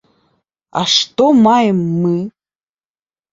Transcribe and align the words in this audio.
А 0.79 0.81
што 0.93 1.27
маем 1.43 1.83
мы? 2.01 2.15